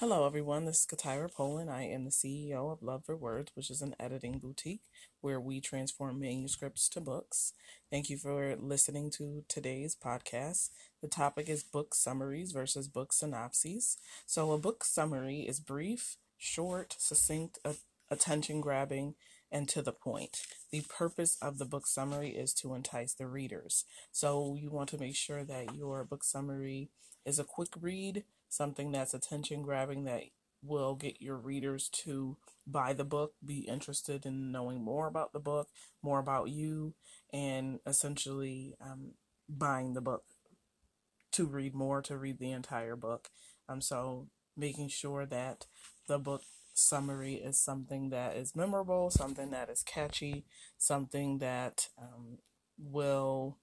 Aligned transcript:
Hello, 0.00 0.26
everyone. 0.26 0.66
This 0.66 0.80
is 0.80 0.86
Katira 0.86 1.32
Poland. 1.32 1.70
I 1.70 1.84
am 1.84 2.04
the 2.04 2.10
CEO 2.10 2.70
of 2.70 2.82
Love 2.82 3.06
for 3.06 3.16
Words, 3.16 3.52
which 3.54 3.70
is 3.70 3.80
an 3.80 3.96
editing 3.98 4.38
boutique 4.38 4.82
where 5.22 5.40
we 5.40 5.58
transform 5.58 6.20
manuscripts 6.20 6.86
to 6.90 7.00
books. 7.00 7.54
Thank 7.90 8.10
you 8.10 8.18
for 8.18 8.56
listening 8.56 9.10
to 9.12 9.44
today's 9.48 9.96
podcast. 9.96 10.68
The 11.00 11.08
topic 11.08 11.48
is 11.48 11.62
book 11.62 11.94
summaries 11.94 12.52
versus 12.52 12.88
book 12.88 13.10
synopses. 13.14 13.96
So, 14.26 14.52
a 14.52 14.58
book 14.58 14.84
summary 14.84 15.40
is 15.48 15.60
brief, 15.60 16.18
short, 16.36 16.94
succinct, 16.98 17.58
attention 18.10 18.60
grabbing, 18.60 19.14
and 19.50 19.66
to 19.70 19.80
the 19.80 19.92
point. 19.92 20.42
The 20.72 20.82
purpose 20.82 21.38
of 21.40 21.56
the 21.56 21.64
book 21.64 21.86
summary 21.86 22.36
is 22.36 22.52
to 22.60 22.74
entice 22.74 23.14
the 23.14 23.28
readers. 23.28 23.86
So, 24.12 24.58
you 24.60 24.68
want 24.68 24.90
to 24.90 24.98
make 24.98 25.16
sure 25.16 25.42
that 25.42 25.74
your 25.74 26.04
book 26.04 26.22
summary 26.22 26.90
is 27.24 27.38
a 27.38 27.44
quick 27.44 27.70
read 27.80 28.24
something 28.48 28.92
that's 28.92 29.14
attention 29.14 29.62
grabbing 29.62 30.04
that 30.04 30.22
will 30.62 30.94
get 30.94 31.20
your 31.20 31.36
readers 31.36 31.88
to 31.88 32.36
buy 32.66 32.92
the 32.92 33.04
book, 33.04 33.34
be 33.44 33.60
interested 33.60 34.26
in 34.26 34.50
knowing 34.50 34.82
more 34.82 35.06
about 35.06 35.32
the 35.32 35.40
book, 35.40 35.68
more 36.02 36.18
about 36.18 36.48
you, 36.50 36.94
and 37.32 37.78
essentially 37.86 38.74
um, 38.80 39.12
buying 39.48 39.94
the 39.94 40.00
book 40.00 40.24
to 41.32 41.46
read 41.46 41.74
more, 41.74 42.02
to 42.02 42.16
read 42.16 42.38
the 42.38 42.50
entire 42.50 42.96
book. 42.96 43.28
Um, 43.68 43.80
so 43.80 44.28
making 44.56 44.88
sure 44.88 45.26
that 45.26 45.66
the 46.08 46.18
book 46.18 46.42
summary 46.72 47.34
is 47.34 47.58
something 47.58 48.10
that 48.10 48.36
is 48.36 48.56
memorable, 48.56 49.10
something 49.10 49.50
that 49.50 49.68
is 49.68 49.82
catchy, 49.82 50.44
something 50.78 51.38
that 51.38 51.88
um, 51.98 52.38
will 52.78 53.58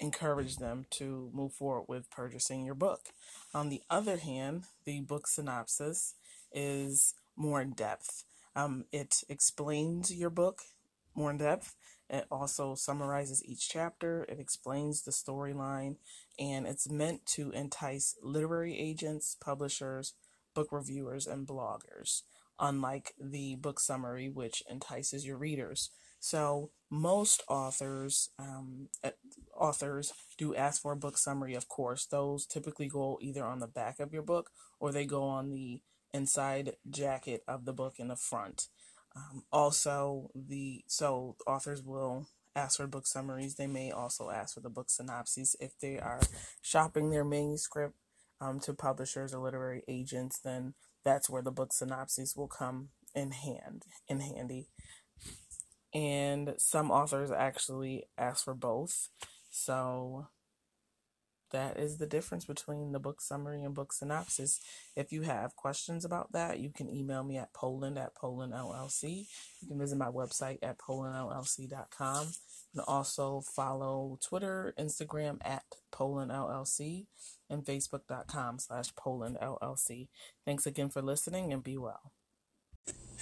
encourage 0.00 0.56
them 0.56 0.86
to 0.90 1.30
move 1.32 1.52
forward 1.52 1.84
with 1.88 2.10
purchasing 2.10 2.64
your 2.64 2.74
book. 2.74 3.10
On 3.54 3.68
the 3.68 3.82
other 3.90 4.16
hand, 4.16 4.64
the 4.84 5.00
book 5.00 5.26
synopsis 5.26 6.14
is 6.52 7.14
more 7.36 7.60
in 7.60 7.72
depth. 7.72 8.24
Um, 8.56 8.84
it 8.90 9.22
explains 9.28 10.12
your 10.12 10.30
book 10.30 10.62
more 11.14 11.30
in 11.30 11.38
depth. 11.38 11.76
It 12.08 12.26
also 12.30 12.74
summarizes 12.74 13.44
each 13.44 13.68
chapter. 13.68 14.24
It 14.28 14.40
explains 14.40 15.02
the 15.02 15.12
storyline, 15.12 15.96
and 16.38 16.66
it's 16.66 16.90
meant 16.90 17.24
to 17.26 17.52
entice 17.52 18.16
literary 18.20 18.76
agents, 18.76 19.36
publishers, 19.40 20.14
book 20.54 20.68
reviewers, 20.72 21.28
and 21.28 21.46
bloggers, 21.46 22.22
unlike 22.58 23.14
the 23.20 23.54
book 23.54 23.78
summary, 23.78 24.28
which 24.28 24.64
entices 24.68 25.24
your 25.24 25.36
readers. 25.36 25.90
So 26.18 26.70
most 26.90 27.42
authors, 27.48 28.30
um, 28.38 28.88
authors 29.60 30.12
do 30.38 30.54
ask 30.54 30.82
for 30.82 30.92
a 30.92 30.96
book 30.96 31.18
summary. 31.18 31.54
Of 31.54 31.68
course, 31.68 32.06
those 32.06 32.46
typically 32.46 32.88
go 32.88 33.18
either 33.20 33.44
on 33.44 33.60
the 33.60 33.66
back 33.66 34.00
of 34.00 34.12
your 34.12 34.22
book 34.22 34.50
or 34.78 34.92
they 34.92 35.04
go 35.04 35.24
on 35.24 35.50
the 35.50 35.80
inside 36.12 36.76
jacket 36.88 37.42
of 37.46 37.64
the 37.64 37.72
book 37.72 37.94
in 37.98 38.08
the 38.08 38.16
front. 38.16 38.68
Um, 39.14 39.44
also, 39.52 40.30
the 40.34 40.84
so 40.86 41.36
authors 41.46 41.82
will 41.82 42.26
ask 42.56 42.78
for 42.78 42.86
book 42.86 43.06
summaries. 43.06 43.56
They 43.56 43.66
may 43.66 43.90
also 43.90 44.30
ask 44.30 44.54
for 44.54 44.60
the 44.60 44.70
book 44.70 44.90
synopses 44.90 45.56
if 45.60 45.78
they 45.78 45.98
are 45.98 46.20
shopping 46.62 47.10
their 47.10 47.24
manuscript 47.24 47.94
um, 48.40 48.60
to 48.60 48.74
publishers 48.74 49.34
or 49.34 49.44
literary 49.44 49.82
agents. 49.86 50.38
Then 50.38 50.74
that's 51.04 51.28
where 51.28 51.42
the 51.42 51.52
book 51.52 51.72
synopses 51.72 52.36
will 52.36 52.48
come 52.48 52.88
in 53.14 53.32
hand 53.32 53.84
in 54.08 54.20
handy 54.20 54.68
and 55.92 56.54
some 56.58 56.90
authors 56.90 57.30
actually 57.30 58.04
ask 58.16 58.44
for 58.44 58.54
both. 58.54 59.08
So 59.50 60.28
that 61.50 61.78
is 61.78 61.98
the 61.98 62.06
difference 62.06 62.44
between 62.44 62.92
the 62.92 63.00
book 63.00 63.20
summary 63.20 63.62
and 63.62 63.74
book 63.74 63.92
synopsis. 63.92 64.60
If 64.94 65.12
you 65.12 65.22
have 65.22 65.56
questions 65.56 66.04
about 66.04 66.32
that, 66.32 66.60
you 66.60 66.70
can 66.70 66.88
email 66.88 67.24
me 67.24 67.38
at 67.38 67.52
Poland 67.52 67.98
at 67.98 68.14
Poland 68.14 68.52
LLC. 68.52 69.26
You 69.60 69.68
can 69.68 69.78
visit 69.78 69.98
my 69.98 70.06
website 70.06 70.58
at 70.62 70.78
PolandLLC.com 70.78 72.28
and 72.74 72.84
also 72.86 73.40
follow 73.40 74.18
Twitter, 74.22 74.74
Instagram 74.78 75.38
at 75.44 75.64
Poland 75.90 76.30
LLC 76.30 77.06
and 77.48 77.64
Facebook.com 77.64 78.60
slash 78.60 78.94
Poland 78.94 79.36
LLC. 79.42 80.08
Thanks 80.44 80.66
again 80.66 80.88
for 80.88 81.02
listening 81.02 81.52
and 81.52 81.64
be 81.64 81.76
well. 81.76 82.12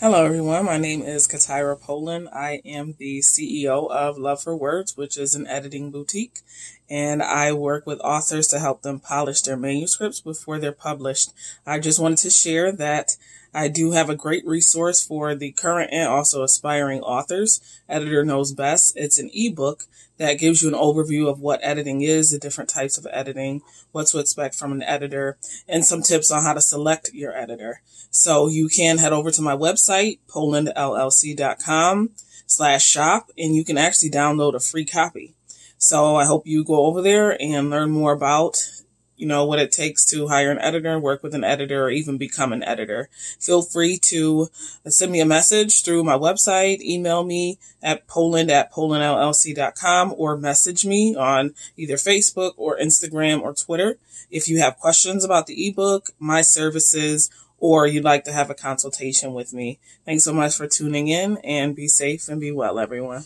Hello, 0.00 0.24
everyone. 0.24 0.64
My 0.64 0.78
name 0.78 1.02
is 1.02 1.26
Katira 1.26 1.76
Poland. 1.76 2.28
I 2.32 2.62
am 2.64 2.94
the 3.00 3.18
CEO 3.18 3.90
of 3.90 4.16
Love 4.16 4.40
for 4.40 4.54
Words, 4.54 4.96
which 4.96 5.18
is 5.18 5.34
an 5.34 5.48
editing 5.48 5.90
boutique, 5.90 6.42
and 6.88 7.20
I 7.20 7.52
work 7.52 7.84
with 7.84 7.98
authors 8.02 8.46
to 8.48 8.60
help 8.60 8.82
them 8.82 9.00
polish 9.00 9.40
their 9.40 9.56
manuscripts 9.56 10.20
before 10.20 10.60
they're 10.60 10.70
published. 10.70 11.32
I 11.66 11.80
just 11.80 11.98
wanted 11.98 12.18
to 12.18 12.30
share 12.30 12.70
that 12.70 13.16
I 13.58 13.66
do 13.66 13.90
have 13.90 14.08
a 14.08 14.14
great 14.14 14.46
resource 14.46 15.02
for 15.02 15.34
the 15.34 15.50
current 15.50 15.90
and 15.92 16.06
also 16.08 16.44
aspiring 16.44 17.00
authors. 17.00 17.60
Editor 17.88 18.24
Knows 18.24 18.52
Best. 18.52 18.96
It's 18.96 19.18
an 19.18 19.30
ebook 19.34 19.86
that 20.16 20.38
gives 20.38 20.62
you 20.62 20.68
an 20.68 20.74
overview 20.74 21.28
of 21.28 21.40
what 21.40 21.58
editing 21.60 22.02
is, 22.02 22.30
the 22.30 22.38
different 22.38 22.70
types 22.70 22.96
of 22.98 23.08
editing, 23.10 23.62
what 23.90 24.06
to 24.06 24.20
expect 24.20 24.54
from 24.54 24.70
an 24.70 24.84
editor, 24.84 25.38
and 25.66 25.84
some 25.84 26.02
tips 26.02 26.30
on 26.30 26.44
how 26.44 26.52
to 26.52 26.60
select 26.60 27.10
your 27.12 27.36
editor. 27.36 27.82
So 28.12 28.46
you 28.46 28.68
can 28.68 28.98
head 28.98 29.12
over 29.12 29.32
to 29.32 29.42
my 29.42 29.56
website, 29.56 30.20
polandllc.com 30.28 32.10
slash 32.46 32.86
shop, 32.86 33.32
and 33.36 33.56
you 33.56 33.64
can 33.64 33.76
actually 33.76 34.10
download 34.10 34.54
a 34.54 34.60
free 34.60 34.84
copy. 34.84 35.34
So 35.78 36.14
I 36.14 36.26
hope 36.26 36.46
you 36.46 36.62
go 36.62 36.86
over 36.86 37.02
there 37.02 37.36
and 37.42 37.70
learn 37.70 37.90
more 37.90 38.12
about 38.12 38.84
you 39.18 39.26
know, 39.26 39.44
what 39.44 39.58
it 39.58 39.72
takes 39.72 40.04
to 40.06 40.28
hire 40.28 40.50
an 40.50 40.60
editor, 40.60 40.98
work 40.98 41.22
with 41.22 41.34
an 41.34 41.44
editor, 41.44 41.84
or 41.84 41.90
even 41.90 42.16
become 42.16 42.52
an 42.52 42.62
editor. 42.62 43.08
Feel 43.40 43.62
free 43.62 43.98
to 44.04 44.48
uh, 44.86 44.90
send 44.90 45.12
me 45.12 45.20
a 45.20 45.26
message 45.26 45.82
through 45.82 46.04
my 46.04 46.16
website, 46.16 46.80
email 46.80 47.24
me 47.24 47.58
at 47.82 48.06
poland 48.06 48.50
at 48.50 48.72
polandllc.com, 48.72 50.14
or 50.16 50.36
message 50.36 50.86
me 50.86 51.14
on 51.16 51.54
either 51.76 51.94
Facebook 51.94 52.52
or 52.56 52.78
Instagram 52.78 53.42
or 53.42 53.52
Twitter. 53.52 53.98
If 54.30 54.48
you 54.48 54.58
have 54.58 54.78
questions 54.78 55.24
about 55.24 55.46
the 55.46 55.68
ebook, 55.68 56.10
my 56.18 56.42
services, 56.42 57.30
or 57.58 57.86
you'd 57.86 58.04
like 58.04 58.24
to 58.24 58.32
have 58.32 58.50
a 58.50 58.54
consultation 58.54 59.34
with 59.34 59.52
me. 59.52 59.80
Thanks 60.04 60.24
so 60.24 60.32
much 60.32 60.56
for 60.56 60.66
tuning 60.66 61.08
in 61.08 61.38
and 61.38 61.74
be 61.74 61.88
safe 61.88 62.28
and 62.28 62.40
be 62.40 62.52
well, 62.52 62.78
everyone. 62.78 63.24